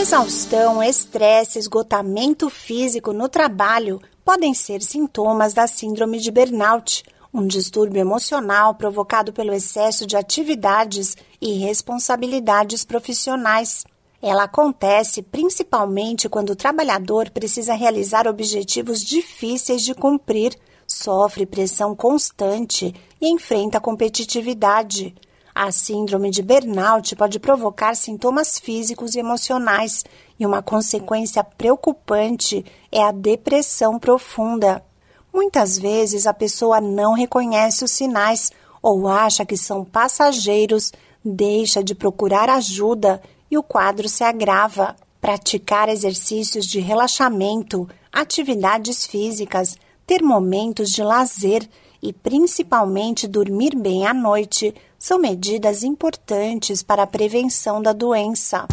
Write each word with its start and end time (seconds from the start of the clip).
Exaustão, 0.00 0.82
estresse, 0.82 1.58
esgotamento 1.58 2.48
físico 2.48 3.12
no 3.12 3.28
trabalho 3.28 4.00
podem 4.24 4.54
ser 4.54 4.80
sintomas 4.80 5.52
da 5.52 5.66
síndrome 5.66 6.18
de 6.18 6.30
burnout, 6.30 7.04
um 7.32 7.46
distúrbio 7.46 8.00
emocional 8.00 8.74
provocado 8.74 9.30
pelo 9.30 9.52
excesso 9.52 10.06
de 10.06 10.16
atividades 10.16 11.18
e 11.38 11.52
responsabilidades 11.58 12.82
profissionais. 12.82 13.84
Ela 14.22 14.44
acontece 14.44 15.20
principalmente 15.20 16.30
quando 16.30 16.50
o 16.50 16.56
trabalhador 16.56 17.28
precisa 17.28 17.74
realizar 17.74 18.26
objetivos 18.26 19.04
difíceis 19.04 19.82
de 19.82 19.94
cumprir, 19.94 20.56
sofre 20.86 21.44
pressão 21.44 21.94
constante 21.94 22.94
e 23.20 23.28
enfrenta 23.28 23.78
competitividade. 23.78 25.14
A 25.62 25.70
síndrome 25.70 26.30
de 26.30 26.40
burnout 26.40 27.14
pode 27.14 27.38
provocar 27.38 27.94
sintomas 27.94 28.58
físicos 28.58 29.14
e 29.14 29.18
emocionais, 29.18 30.06
e 30.38 30.46
uma 30.46 30.62
consequência 30.62 31.44
preocupante 31.44 32.64
é 32.90 33.02
a 33.02 33.12
depressão 33.12 33.98
profunda. 33.98 34.82
Muitas 35.30 35.78
vezes 35.78 36.26
a 36.26 36.32
pessoa 36.32 36.80
não 36.80 37.12
reconhece 37.12 37.84
os 37.84 37.90
sinais 37.90 38.50
ou 38.80 39.06
acha 39.06 39.44
que 39.44 39.54
são 39.54 39.84
passageiros, 39.84 40.92
deixa 41.22 41.84
de 41.84 41.94
procurar 41.94 42.48
ajuda 42.48 43.20
e 43.50 43.58
o 43.58 43.62
quadro 43.62 44.08
se 44.08 44.24
agrava. 44.24 44.96
Praticar 45.20 45.90
exercícios 45.90 46.64
de 46.64 46.80
relaxamento, 46.80 47.86
atividades 48.10 49.06
físicas, 49.06 49.76
ter 50.06 50.22
momentos 50.22 50.88
de 50.88 51.02
lazer 51.02 51.68
e 52.02 52.14
principalmente 52.14 53.28
dormir 53.28 53.76
bem 53.76 54.06
à 54.06 54.14
noite 54.14 54.74
são 55.00 55.18
medidas 55.18 55.82
importantes 55.82 56.82
para 56.82 57.04
a 57.04 57.06
prevenção 57.06 57.80
da 57.80 57.94
doença. 57.94 58.66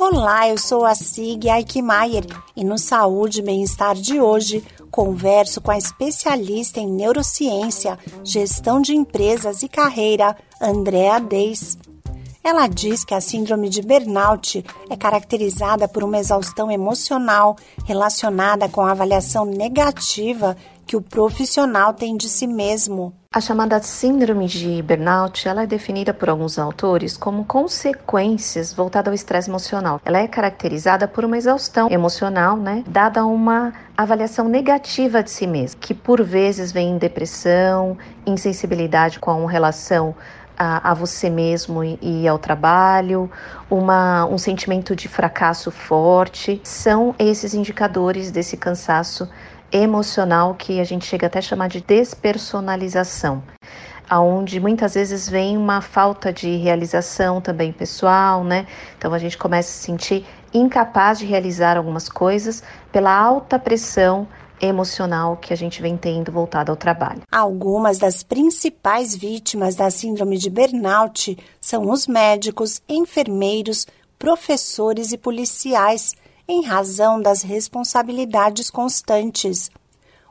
Olá, 0.00 0.48
eu 0.48 0.56
sou 0.56 0.86
a 0.86 0.94
Sig 0.94 1.48
Aikmaier 1.48 2.24
e 2.56 2.64
no 2.64 2.78
Saúde 2.78 3.40
e 3.40 3.42
Bem-Estar 3.42 3.94
de 3.94 4.18
hoje 4.18 4.64
converso 4.90 5.60
com 5.60 5.70
a 5.70 5.76
especialista 5.76 6.80
em 6.80 6.90
neurociência, 6.90 7.98
gestão 8.24 8.80
de 8.80 8.94
empresas 8.94 9.62
e 9.62 9.68
carreira, 9.68 10.34
Andréa 10.58 11.20
Deis. 11.20 11.76
Ela 12.42 12.66
diz 12.66 13.04
que 13.04 13.14
a 13.14 13.20
síndrome 13.20 13.68
de 13.68 13.82
burnout 13.82 14.64
é 14.88 14.96
caracterizada 14.96 15.88
por 15.88 16.02
uma 16.02 16.18
exaustão 16.18 16.70
emocional 16.70 17.56
relacionada 17.84 18.68
com 18.68 18.82
a 18.82 18.90
avaliação 18.90 19.44
negativa 19.44 20.56
que 20.86 20.96
o 20.96 21.00
profissional 21.00 21.94
tem 21.94 22.16
de 22.16 22.28
si 22.28 22.46
mesmo. 22.46 23.12
A 23.32 23.40
chamada 23.40 23.82
síndrome 23.82 24.46
de 24.46 24.80
burnout, 24.82 25.48
ela 25.48 25.64
é 25.64 25.66
definida 25.66 26.14
por 26.14 26.28
alguns 26.28 26.56
autores 26.56 27.16
como 27.16 27.44
consequências 27.44 28.72
voltadas 28.72 29.08
ao 29.08 29.14
estresse 29.14 29.50
emocional. 29.50 30.00
Ela 30.04 30.18
é 30.18 30.28
caracterizada 30.28 31.08
por 31.08 31.24
uma 31.24 31.36
exaustão 31.36 31.90
emocional, 31.90 32.56
né, 32.56 32.84
dada 32.86 33.26
uma 33.26 33.72
avaliação 33.96 34.48
negativa 34.48 35.20
de 35.20 35.30
si 35.30 35.48
mesmo, 35.48 35.80
que 35.80 35.92
por 35.92 36.22
vezes 36.22 36.70
vem 36.70 36.90
em 36.90 36.98
depressão, 36.98 37.98
insensibilidade 38.24 39.18
com 39.18 39.44
relação 39.46 40.14
a, 40.56 40.90
a, 40.90 40.94
você 40.94 41.28
mesmo 41.28 41.82
e, 41.82 41.98
e, 42.00 42.28
ao 42.28 42.38
trabalho, 42.38 43.30
uma, 43.68 44.24
um 44.26 44.38
sentimento 44.38 44.94
de 44.94 45.08
fracasso 45.08 45.70
forte, 45.70 46.60
são 46.62 47.14
esses 47.18 47.54
indicadores 47.54 48.30
desse 48.30 48.56
cansaço 48.56 49.28
emocional 49.74 50.54
que 50.54 50.78
a 50.78 50.84
gente 50.84 51.04
chega 51.04 51.26
até 51.26 51.40
a 51.40 51.42
chamar 51.42 51.68
de 51.68 51.80
despersonalização, 51.80 53.42
aonde 54.08 54.60
muitas 54.60 54.94
vezes 54.94 55.28
vem 55.28 55.56
uma 55.56 55.80
falta 55.80 56.32
de 56.32 56.56
realização 56.56 57.40
também 57.40 57.72
pessoal, 57.72 58.44
né? 58.44 58.68
Então 58.96 59.12
a 59.12 59.18
gente 59.18 59.36
começa 59.36 59.68
a 59.68 59.72
se 59.72 59.84
sentir 59.84 60.24
incapaz 60.52 61.18
de 61.18 61.26
realizar 61.26 61.76
algumas 61.76 62.08
coisas 62.08 62.62
pela 62.92 63.12
alta 63.12 63.58
pressão 63.58 64.28
emocional 64.60 65.36
que 65.36 65.52
a 65.52 65.56
gente 65.56 65.82
vem 65.82 65.96
tendo 65.96 66.30
voltado 66.30 66.70
ao 66.70 66.76
trabalho. 66.76 67.22
Algumas 67.32 67.98
das 67.98 68.22
principais 68.22 69.16
vítimas 69.16 69.74
da 69.74 69.90
síndrome 69.90 70.38
de 70.38 70.48
burnout 70.48 71.36
são 71.60 71.90
os 71.90 72.06
médicos, 72.06 72.80
enfermeiros, 72.88 73.88
professores 74.16 75.12
e 75.12 75.18
policiais 75.18 76.14
em 76.46 76.64
razão 76.64 77.20
das 77.20 77.42
responsabilidades 77.42 78.70
constantes. 78.70 79.70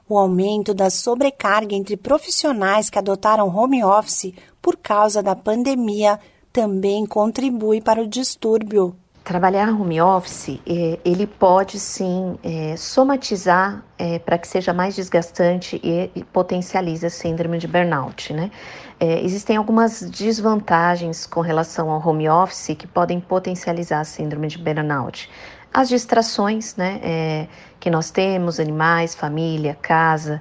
O 0.08 0.18
aumento 0.18 0.74
da 0.74 0.90
sobrecarga 0.90 1.76
entre 1.76 1.98
profissionais 1.98 2.90
que 2.90 3.00
adotaram 3.00 3.48
home 3.48 3.84
office 3.84 4.34
por 4.62 4.78
causa 4.78 5.24
da 5.24 5.36
pandemia 5.36 6.20
também 6.52 7.06
contribui 7.06 7.82
para 7.82 8.02
o 8.02 8.08
distúrbio. 8.08 8.96
Trabalhar 9.24 9.70
home 9.70 10.02
office, 10.02 10.60
é, 10.68 11.00
ele 11.06 11.26
pode 11.26 11.80
sim 11.80 12.38
é, 12.44 12.76
somatizar 12.76 13.82
é, 13.98 14.20
para 14.20 14.38
que 14.38 14.46
seja 14.46 14.74
mais 14.74 14.98
desgastante 14.98 15.80
e, 15.82 16.24
potencialize 16.26 17.06
a 17.06 17.10
síndrome 17.10 17.58
de 17.58 17.68
burnout, 17.68 18.34
né? 18.34 18.52
Existem 19.00 19.58
algumas 19.58 20.02
desvantagens 20.02 21.26
com 21.26 21.42
relação 21.42 21.90
ao 21.90 22.08
home 22.08 22.30
office 22.30 22.74
que 22.78 22.88
podem 22.88 23.20
potencializar 23.20 24.00
a 24.00 24.06
síndrome 24.06 24.48
de 24.48 24.58
burnout 24.58 25.30
as 25.74 25.90
distrações 25.90 26.76
né, 26.76 27.48
que 27.80 27.90
nós 27.90 28.12
temos, 28.12 28.60
animais, 28.60 29.16
família, 29.16 29.76
casa, 29.82 30.40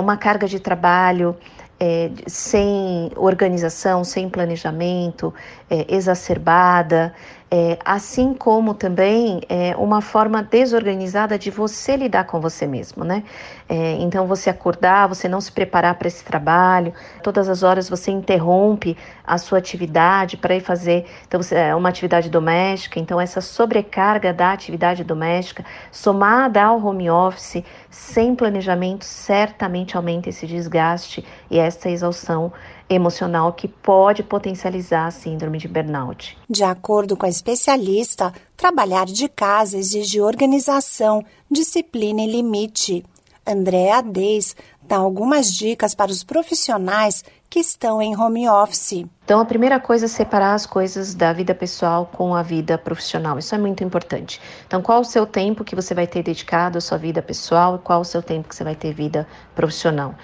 uma 0.00 0.16
carga 0.16 0.48
de 0.48 0.58
trabalho 0.58 1.36
é, 1.78 2.10
sem 2.26 3.10
organização, 3.16 4.04
sem 4.04 4.28
planejamento, 4.28 5.34
é, 5.68 5.84
exacerbada, 5.94 7.14
é, 7.56 7.78
assim 7.84 8.34
como 8.34 8.74
também 8.74 9.40
é, 9.48 9.76
uma 9.76 10.00
forma 10.00 10.42
desorganizada 10.42 11.38
de 11.38 11.52
você 11.52 11.94
lidar 11.94 12.24
com 12.24 12.40
você 12.40 12.66
mesmo, 12.66 13.04
né? 13.04 13.22
É, 13.68 13.92
então 14.00 14.26
você 14.26 14.50
acordar, 14.50 15.06
você 15.06 15.28
não 15.28 15.40
se 15.40 15.52
preparar 15.52 15.94
para 15.94 16.08
esse 16.08 16.24
trabalho, 16.24 16.92
todas 17.22 17.48
as 17.48 17.62
horas 17.62 17.88
você 17.88 18.10
interrompe 18.10 18.96
a 19.24 19.38
sua 19.38 19.58
atividade 19.58 20.36
para 20.36 20.56
ir 20.56 20.62
fazer, 20.62 21.06
então 21.28 21.40
você, 21.40 21.54
é 21.54 21.74
uma 21.76 21.88
atividade 21.88 22.28
doméstica, 22.28 22.98
então 22.98 23.20
essa 23.20 23.40
sobrecarga 23.40 24.32
da 24.32 24.50
atividade 24.50 25.04
doméstica 25.04 25.64
somada 25.92 26.60
ao 26.60 26.84
home 26.84 27.08
office 27.08 27.62
sem 27.88 28.34
planejamento 28.34 29.04
certamente 29.04 29.96
aumenta 29.96 30.28
esse 30.28 30.44
desgaste 30.44 31.24
e 31.48 31.60
essa 31.60 31.88
exaustão 31.88 32.52
emocional 32.88 33.52
que 33.52 33.68
pode 33.68 34.22
potencializar 34.22 35.06
a 35.06 35.10
síndrome 35.10 35.58
de 35.58 35.68
burnout. 35.68 36.36
De 36.48 36.64
acordo 36.64 37.16
com 37.16 37.26
a 37.26 37.28
especialista, 37.28 38.32
trabalhar 38.56 39.06
de 39.06 39.28
casa 39.28 39.78
exige 39.78 40.20
organização, 40.20 41.24
disciplina 41.50 42.22
e 42.22 42.30
limite. 42.30 43.04
Andréa 43.46 44.02
Deis 44.02 44.56
dá 44.82 44.96
algumas 44.96 45.52
dicas 45.52 45.94
para 45.94 46.10
os 46.10 46.24
profissionais 46.24 47.24
que 47.48 47.60
estão 47.60 48.02
em 48.02 48.16
home 48.16 48.48
office. 48.48 49.06
Então, 49.24 49.38
a 49.38 49.44
primeira 49.44 49.78
coisa 49.78 50.06
é 50.06 50.08
separar 50.08 50.54
as 50.54 50.66
coisas 50.66 51.14
da 51.14 51.32
vida 51.32 51.54
pessoal 51.54 52.10
com 52.12 52.34
a 52.34 52.42
vida 52.42 52.76
profissional. 52.76 53.38
Isso 53.38 53.54
é 53.54 53.58
muito 53.58 53.84
importante. 53.84 54.40
Então, 54.66 54.82
qual 54.82 55.00
o 55.00 55.04
seu 55.04 55.24
tempo 55.24 55.62
que 55.62 55.76
você 55.76 55.94
vai 55.94 56.06
ter 56.06 56.22
dedicado 56.22 56.78
à 56.78 56.80
sua 56.80 56.98
vida 56.98 57.22
pessoal 57.22 57.76
e 57.76 57.78
qual 57.78 58.00
o 58.00 58.04
seu 58.04 58.22
tempo 58.22 58.48
que 58.48 58.56
você 58.56 58.64
vai 58.64 58.74
ter 58.74 58.92
vida 58.92 59.26
profissional? 59.54 60.14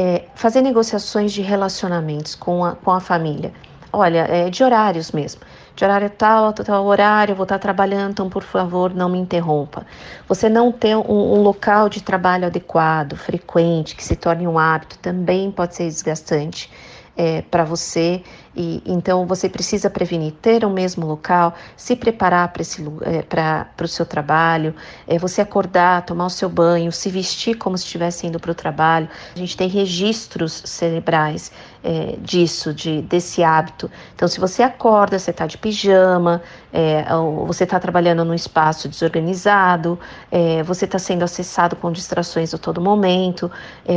É, 0.00 0.24
fazer 0.34 0.62
negociações 0.62 1.30
de 1.30 1.42
relacionamentos 1.42 2.34
com 2.34 2.64
a, 2.64 2.74
com 2.74 2.90
a 2.90 3.00
família. 3.00 3.52
Olha, 3.92 4.20
é, 4.30 4.48
de 4.48 4.64
horários 4.64 5.12
mesmo. 5.12 5.42
De 5.76 5.84
horário 5.84 6.08
tal, 6.08 6.54
tal 6.54 6.86
horário, 6.86 7.32
eu 7.32 7.36
vou 7.36 7.42
estar 7.42 7.58
trabalhando, 7.58 8.12
então 8.12 8.30
por 8.30 8.42
favor 8.42 8.94
não 8.94 9.10
me 9.10 9.18
interrompa. 9.18 9.84
Você 10.26 10.48
não 10.48 10.72
ter 10.72 10.96
um, 10.96 11.02
um 11.34 11.42
local 11.42 11.90
de 11.90 12.02
trabalho 12.02 12.46
adequado, 12.46 13.14
frequente, 13.14 13.94
que 13.94 14.02
se 14.02 14.16
torne 14.16 14.48
um 14.48 14.58
hábito, 14.58 14.96
também 15.00 15.50
pode 15.50 15.74
ser 15.74 15.84
desgastante 15.84 16.70
é, 17.14 17.42
para 17.42 17.62
você 17.62 18.22
e 18.54 18.82
então 18.84 19.26
você 19.26 19.48
precisa 19.48 19.88
prevenir 19.88 20.32
ter 20.42 20.64
o 20.64 20.70
mesmo 20.70 21.06
local, 21.06 21.54
se 21.76 21.94
preparar 21.94 22.52
para 22.52 23.64
para 23.76 23.84
o 23.84 23.88
seu 23.88 24.04
trabalho, 24.04 24.74
é, 25.06 25.18
você 25.18 25.40
acordar, 25.40 26.04
tomar 26.04 26.26
o 26.26 26.30
seu 26.30 26.48
banho, 26.48 26.90
se 26.90 27.10
vestir 27.10 27.56
como 27.56 27.76
se 27.78 27.84
estivesse 27.84 28.26
indo 28.26 28.40
para 28.40 28.50
o 28.50 28.54
trabalho. 28.54 29.08
A 29.34 29.38
gente 29.38 29.56
tem 29.56 29.68
registros 29.68 30.62
cerebrais 30.64 31.52
é, 31.82 32.16
disso, 32.20 32.74
de 32.74 33.02
desse 33.02 33.42
hábito. 33.42 33.90
Então, 34.14 34.28
se 34.28 34.38
você 34.38 34.62
acorda, 34.62 35.18
você 35.18 35.30
está 35.30 35.46
de 35.46 35.56
pijama, 35.56 36.42
é, 36.72 37.04
você 37.46 37.64
está 37.64 37.78
trabalhando 37.78 38.24
num 38.24 38.34
espaço 38.34 38.88
desorganizado, 38.88 39.98
é, 40.30 40.62
você 40.62 40.84
está 40.84 40.98
sendo 40.98 41.22
acessado 41.22 41.76
com 41.76 41.90
distrações 41.90 42.52
a 42.52 42.58
todo 42.58 42.80
momento, 42.80 43.50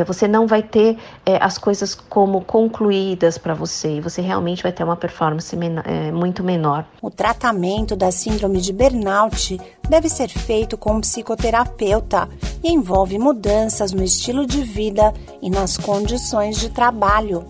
você 0.05 0.27
não 0.27 0.47
vai 0.47 0.63
ter 0.63 0.97
as 1.39 1.57
coisas 1.57 1.93
como 1.95 2.41
concluídas 2.41 3.37
para 3.37 3.53
você. 3.53 3.99
Você 4.01 4.21
realmente 4.43 4.61
vai 4.61 4.71
ter 4.73 4.83
uma 4.83 4.97
performance 4.97 5.55
menor, 5.55 5.83
é, 5.87 6.11
muito 6.11 6.43
menor. 6.43 6.85
O 7.01 7.09
tratamento 7.09 7.95
da 7.95 8.11
síndrome 8.11 8.59
de 8.59 8.73
burnout 8.73 9.59
deve 9.87 10.09
ser 10.09 10.27
feito 10.27 10.77
com 10.77 10.95
um 10.95 11.01
psicoterapeuta 11.01 12.27
e 12.61 12.71
envolve 12.71 13.17
mudanças 13.17 13.93
no 13.93 14.03
estilo 14.03 14.45
de 14.45 14.61
vida 14.61 15.13
e 15.41 15.49
nas 15.49 15.77
condições 15.77 16.59
de 16.59 16.69
trabalho. 16.69 17.45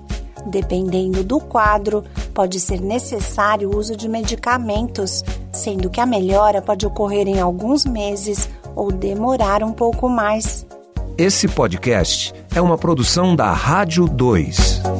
Dependendo 0.45 1.23
do 1.23 1.39
quadro, 1.39 2.03
pode 2.33 2.59
ser 2.59 2.79
necessário 2.79 3.71
o 3.71 3.77
uso 3.77 3.95
de 3.95 4.07
medicamentos, 4.07 5.23
sendo 5.51 5.89
que 5.89 6.01
a 6.01 6.05
melhora 6.05 6.61
pode 6.61 6.85
ocorrer 6.85 7.27
em 7.27 7.39
alguns 7.39 7.85
meses 7.85 8.49
ou 8.75 8.91
demorar 8.91 9.63
um 9.63 9.71
pouco 9.71 10.09
mais. 10.09 10.65
Esse 11.17 11.47
podcast 11.47 12.33
é 12.53 12.61
uma 12.61 12.77
produção 12.77 13.35
da 13.35 13.53
Rádio 13.53 14.07
2. 14.07 14.92